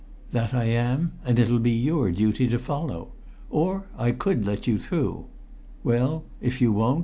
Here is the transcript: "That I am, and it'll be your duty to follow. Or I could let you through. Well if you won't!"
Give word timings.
"That 0.31 0.51
I 0.51 0.63
am, 0.63 1.11
and 1.25 1.37
it'll 1.37 1.59
be 1.59 1.69
your 1.69 2.09
duty 2.11 2.47
to 2.47 2.57
follow. 2.57 3.11
Or 3.51 3.85
I 3.95 4.09
could 4.13 4.47
let 4.47 4.65
you 4.65 4.79
through. 4.79 5.25
Well 5.83 6.23
if 6.41 6.59
you 6.59 6.71
won't!" 6.71 6.99